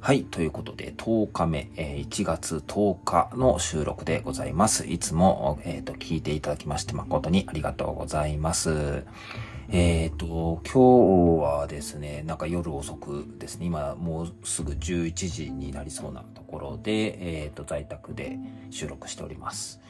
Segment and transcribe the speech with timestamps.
[0.00, 0.22] はい。
[0.22, 4.86] ということで、10日目、えー、1月10日の収録でございます。
[4.86, 9.04] いつも、えっ、ー、と、聞いていただきまして誠にありがとうございます。
[9.70, 18.38] えっ、ー、と、今日はですね、なんか夜遅くですね、今もうすぐ11時になりそうなところで、えっ、と、在宅で
[18.70, 19.80] 収録しております。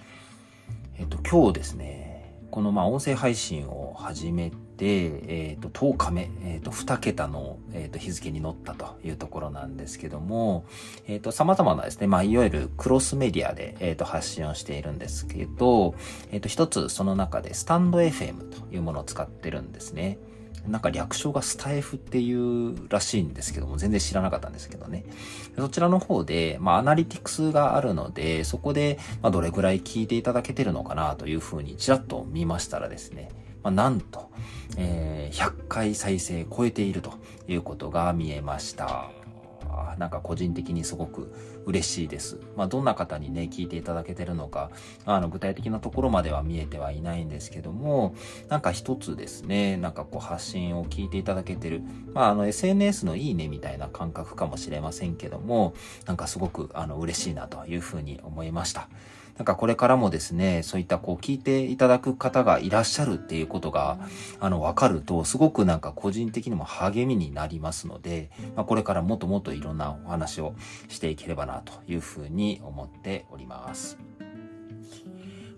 [0.97, 10.64] えっ、と、今日ですね、このま音声配信を始めてて、えっ、ー、と、10日目、えっ、ー、と、2桁の、えっ、ー、と、日付に乗ったというところなんですけども、
[11.06, 15.94] えっ、と、様々なですね、まあ、いわゆるクロスメディアで、えっ、と、発信をしているんですけど、
[16.30, 20.19] えっ、と、一つその中でスタンド FM というものを使ってるんですね。
[20.66, 25.05] なんか略称がスタイフっていうらしいんですけども、全然知らなかったんですけどね。
[25.56, 33.31] そちらの方で、まあ、アナリティクスがあるので、そこで、まあ、どれぐらい聞いていただけてるのかなというふうにちらっと見ましたらですね、
[33.62, 34.31] まあ、なんと、
[34.77, 37.12] えー、100回再生超えていると
[37.47, 39.17] いうことが見えました。
[39.98, 41.33] なんか個人的にすごく
[41.66, 42.38] 嬉しいです。
[42.56, 44.70] まあ、どんな方にね、聞いていただけてるのか、
[45.05, 48.14] あの、具体的なところまでは見えてはいないんですけども、
[48.48, 51.83] なんか一つですね、なんかこう発信を聞いていただけてる、
[52.14, 55.75] まあ、あの、SNS のいいねみたいな感覚かもしれませんけども、
[56.06, 58.88] なんかすごく、あの、嬉しいなというふうに思いました。
[59.38, 63.98] なんかこれからもですね、そういったこう聞いていただく方がいらっしゃるっていうことが、
[64.41, 70.55] あの、わかると、すごくなんか個人的にも励みになりますので、まあ、これからもっともっといろんなお話を
[70.89, 73.99] していければなというふうに思っております。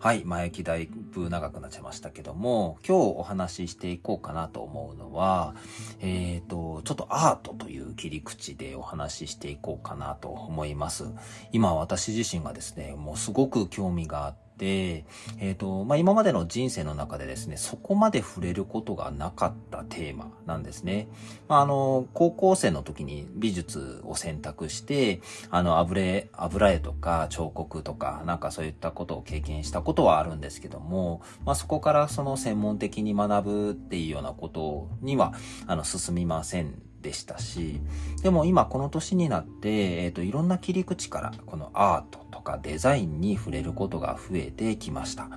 [0.02, 5.54] はい、前置きだいぶ長くなっちゃいましたけども、今日お話ししていこうかなと思うのは、
[6.00, 11.04] えっ、ー、と、ちょっとアートという切り口でお話ししていこうかなと思います。
[11.52, 15.06] 今私自身がですね、もうすごく興味があって、で、
[15.38, 21.08] えっ、ー、と、まあ、今までの人生の中でですね、そこまで触れることがなかったテーマなんですね。
[21.48, 35.32] まあ、あの、高校生の時に美術を選択して、あの、油絵、油絵とか彫刻とか、なんかそういったことを経験したことはあるんですけども、まあ、そこからその専門的に学ぶっていうようなことには、
[35.66, 37.80] あの、進みませんでしたし、
[38.22, 45.28] でも今この年になって、えっ、ー、と、いろんな切り口から、このアートとかデザインに触れることが増えてきました。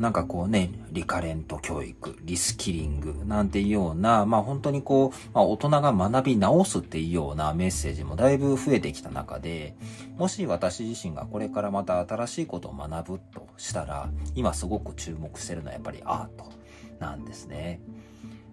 [0.00, 9.74] なんかこうね、リカレント教育、リスキリングなんていうような、まあ本当にこう、まあ大人が学び直すっていうようなメッセージもだいぶ増えてきた中で、
[10.18, 16.50] もし私自身がこれからまた新しいことを学ぶとしたら、今すごく注目してるのはやっぱりアート
[16.98, 17.80] なんですね。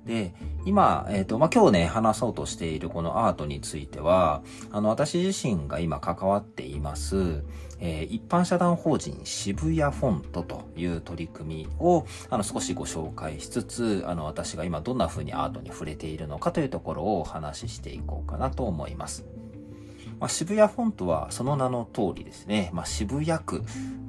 [0.06, 0.34] で、
[0.66, 4.42] 今、えっ、ー、と、まあ、今日ね、話そうとしているこのアートについては、
[4.72, 7.44] あの、私自身が今関わっています、
[7.80, 19.26] えー、一般社団法人渋谷フォントという取り組みを、あの、少しご紹介しつつ、あの、私が今どんな風にアートに触れているのかというところをお話ししていこうかなと思います。
[20.20, 23.64] まあ、渋谷フォントはその名の通りですね、まあ、渋谷区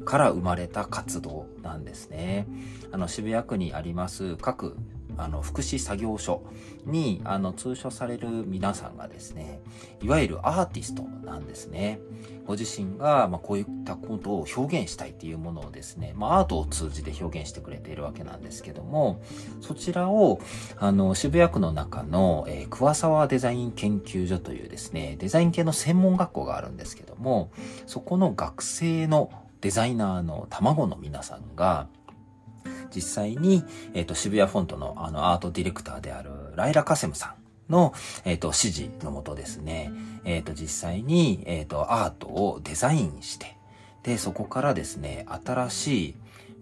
[0.04, 2.46] から生まれた活動なんですね。
[2.92, 4.76] あの、渋谷区にあります各
[5.16, 6.42] あの、福祉作業所
[6.86, 9.60] に、あの、通所される皆さんがですね、
[10.02, 12.00] いわゆるアーティストなんですね。
[12.46, 19.22] ご自身が、まあ、こういったことを表現したいっていうものをですね、まあ、アートを通じて表現してくれているわけなんですけども、
[19.60, 20.40] そちらを、
[20.76, 27.50] あの、渋谷区の中の、えー、桑沢デザイン研究所というですね、デザイン系の専門学校があるんですけども、
[27.86, 29.30] そこの学生の
[29.60, 31.88] デザイナーの卵の皆さんが、
[32.94, 37.34] 実際に、えっ、ー、と、渋谷フォントのあのアートディレクターであるライラ・カセムさ
[37.68, 37.92] んの、
[38.24, 39.90] えっ、ー、と、指示のもとですね、
[40.24, 43.56] えっ、ー、と、実際に、えっ、と、アートをデザインして、
[44.02, 46.14] で、そこからですね、新しい、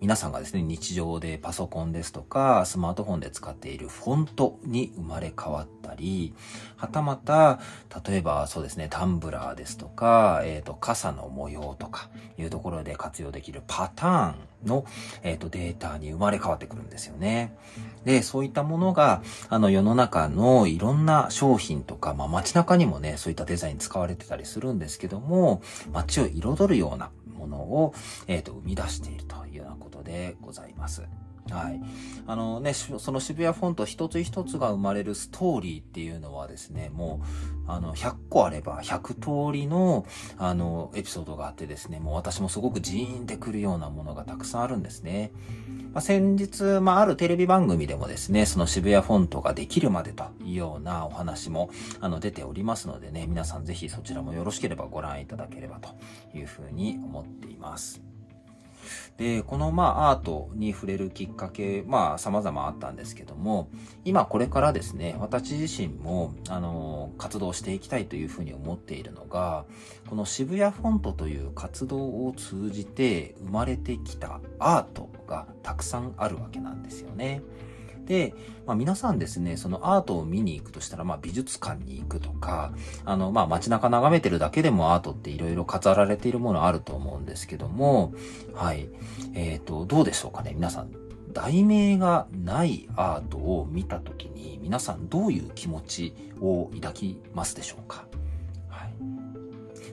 [0.02, 6.34] 皆さんがですね、日常でパソコンですとか、スマートフォンで使っているフォントに生まれ変わったり、
[6.76, 7.60] はたまた、
[8.04, 14.30] 例えばそうですね、タンブラーですとか、えっ、ー、と、傘の模様とかいうところで活用できるパター
[14.64, 14.84] ンの、
[15.22, 17.56] えっ、ー、と、データに生まれ変わってくるんですよね。
[18.04, 25.62] で、そういったものが、あの、世の中のいろんな商品とか、まあ街中にもね、そういったデザイン使われてたりするんですけども、
[25.92, 27.94] 街を彩るようなものを、
[28.26, 29.41] えっ、ー、と、生み出していると
[30.12, 31.02] でございます。
[31.50, 31.80] はい。
[32.26, 37.20] あのね、その渋谷フォント一つ一つが生まれるストーリーっていうのはですね、も
[37.66, 40.06] う、あの、100個あれば100通りの、
[40.38, 45.32] あの、エピソードがあってですね、もう私もすごくジーンってくるようなものがたくさんあるんですね。
[45.92, 51.70] まあ、先日、まあ、あるテレビ番組でもですね、その渋谷フォントができるまでというようなお話も、
[52.00, 55.90] あの、出ておりますのでね、皆さんぜひそちらもよろしければご覧いただければと
[56.34, 58.11] いうふうに思っています。
[59.16, 63.68] で、このまあアートに触れるきっかけ、まあ様々あったんですけども、
[64.04, 69.64] 今これからですね、私自身も、あの、活動していきたいというふうに思っているのが、
[70.08, 77.42] この渋谷フォントという活動を通じて生まれてきたアートがたくさんあるわけなんですよね。
[78.06, 78.34] で、
[78.66, 82.72] まあ、皆さんですね、そのアートを見に行くとしたら、まあ、美術館に行くとか、
[83.04, 88.14] あの、まあ、街中眺めてるだけでもアートって色々飾られているものあると思うんですけども、
[88.54, 88.88] はい。
[89.34, 90.90] えっ、ー、と、どうでしょうかね、皆さん。
[91.32, 98.06] 題名がないアートを見たときに、皆さんどういう気持ちを抱きますでしょうか？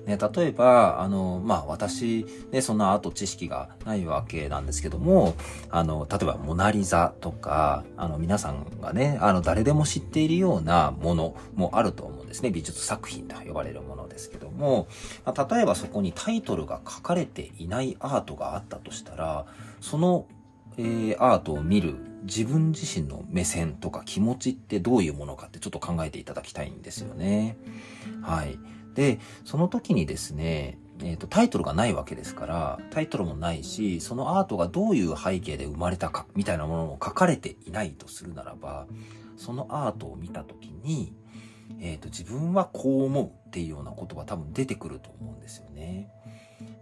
[0.10, 5.36] ね、例えば、あの、まあ、私、ね、そんなアート知識がないわけなんですけども、
[5.70, 12.50] あの、例えば、モナリザとか、あの、皆さんがね、あの、誰でも知っているようなものもあると思うんですね。
[12.50, 14.88] 美術作品と呼ばれるものですけども、
[15.26, 19.46] まあ、例えばそこにタイトルが書かれていないアートがあったとしたら、
[19.80, 20.26] その、
[20.78, 27.58] えー、アートを見る自分自身の目線とか気持ちってどういうものかってちょっと考えていただきたいんですよね。
[28.22, 28.58] はい。
[28.96, 38.88] で、その時にですね、えっ、ー、と、タイトルがないわけですから、タイトルもないし、そのアートがどういう背景で生まれたか、みたいなものも書かれていないとするならば、
[39.38, 41.14] そのアートを見た時に、
[41.80, 46.12] えっ、ー、と、自分はこう思うっていうようなことが多分出てくると思うんですよね。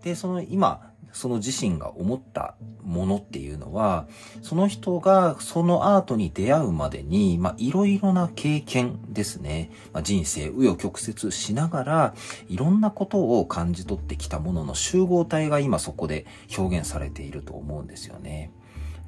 [0.07, 4.07] で、その今、その自身が思ったものっていうのは、
[4.41, 9.69] その人がそのアートに出会うまでに、まあ、いろいろな経験ですね。
[9.91, 12.13] まあ、人生、紆余曲折しながら、
[12.47, 16.25] いろんなことを感じ取ってきたものの集合体が今そこで
[16.57, 18.51] 表現されていると思うんですよね。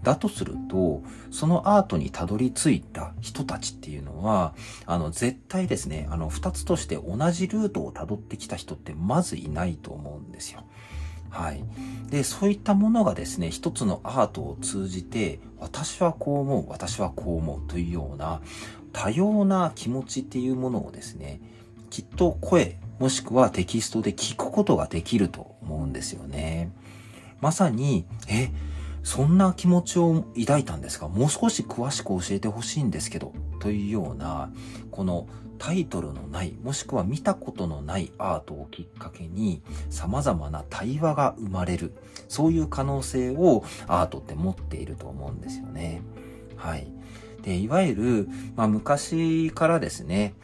[0.04, 4.54] だとすると、そのアートにたどり着いた人たちっていうのは、
[4.86, 10.64] あの、絶対ですね、あの、二つとして同じルートをたどってきた人ってまずいないと思うんですよ。
[11.30, 11.64] はい。
[12.10, 18.42] で、そういったものがですね、一つのアートを通じて、私はこう思う、私はこう思うというような、
[18.94, 21.40] 多様な気持ちっていうものをですね、
[21.90, 26.72] きっと声、もしくはテキストで聞くことができると思うんですよね。
[27.42, 28.52] まさに、え、
[29.10, 34.52] そんな気持ちを抱いたんですが、もう少し詳しく教えてほしいんですけど、というような、
[34.92, 35.28] この
[35.58, 41.96] タイトルのない、もしくは見たことのないアートをきっかけに、様々な対話が生まれる。
[42.28, 46.04] そういう可能性をアートって持っていると思うんですよね。
[46.56, 46.88] はい。
[47.42, 50.36] で、いわゆる、まあ、昔からですね、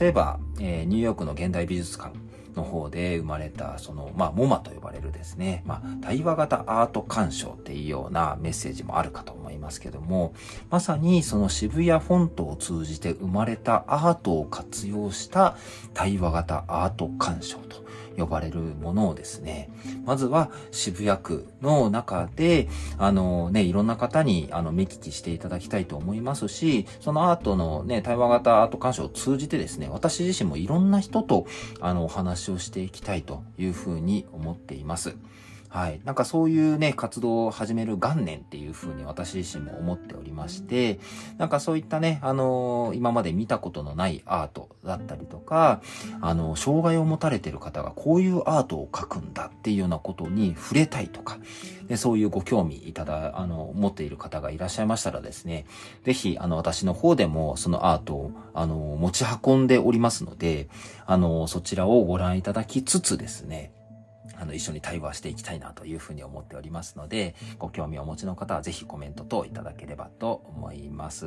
[0.00, 2.14] 例えば、えー、ニューヨークの現代美術館
[2.56, 10.34] の方で生まれた、その、まあ、モマと呼ばれるですね、まあ、対話型アート鑑賞っていうようなメッセージもあるかと思いますけども、
[10.70, 15.56] まさにその渋谷フォントを通じて生まれたアートを活用した
[15.92, 17.83] 対話型アート鑑賞と
[18.16, 19.70] 呼ばれるものをですね、
[20.04, 22.68] まずは渋谷区の中で、
[22.98, 31.46] あのね、いろんな方にあの目利きしていただきたいと思いますし、そのアートのね、対話型アート鑑賞を通じてですね、私自身もいろんな人と
[31.80, 35.16] あのお話をしていきたいというふうに思っています。
[35.74, 36.00] はい。
[36.04, 41.00] なんかそういうね、活動を始める元年っていう風に私自身も思っておりまして、
[41.36, 45.82] なんかそういったね、あのー、今まで見たことのないアートだったりとか、
[46.20, 51.38] あのー、障害を持たれてる方がこういうアートを描くんだっていうようなことに触れたいとか、
[51.88, 55.66] でそういうご興味いただ、あの、持っている方がいらっしゃいましたらですね、
[56.04, 60.68] ぜひ、あの、私の方でもそのアートを、あの、持ち運んでおりますので、
[61.04, 63.72] あの、そちらをご覧いただきつつですね、
[64.38, 71.26] あの、一緒に対話していきたいなというふうに思っておりますので、ご興味をお持ちの方はぜひコメント等いただければと思います。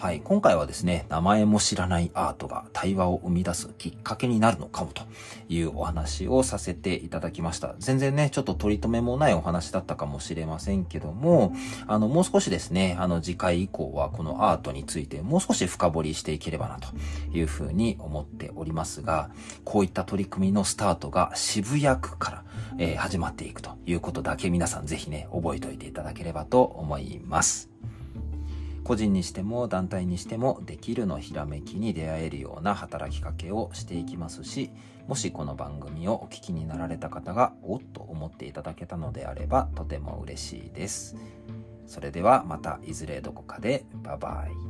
[0.00, 0.22] はい。
[0.24, 5.02] 今回はですね、名前も知らないアートが対話を生み出すきっかけになるのかもと
[5.50, 7.74] いうお話をさせていただきました。
[7.78, 11.52] 全然ね、ちょっと取り留めもないお話だったかもしれませんけども、
[11.86, 16.88] あの、もう少しですね、あの、次回以降はこのアートについてもう少し深掘りしていければなと
[17.36, 19.30] いうふうに思っておりますが、
[19.64, 22.44] こういった取り組みのスタートが渋谷区から、
[22.78, 27.69] えー、始まっていくということだけ皆さんぜひね、覚えておいていただければと思います。
[28.84, 34.70] 個人にしても団体にしてもできるのひらめきに出会えるような働きかけをしていきますし、
[35.06, 41.16] もしこの番組をお聞きになられた方がおっと思っていただけたのであればとても嬉しいです。
[41.86, 44.69] それではまたいずれどこかで、バイバイ。